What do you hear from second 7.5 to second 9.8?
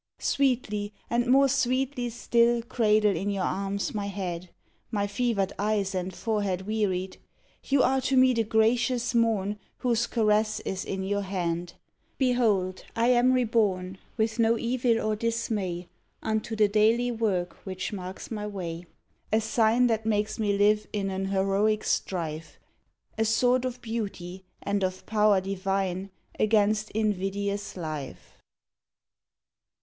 You are to me the gracious morn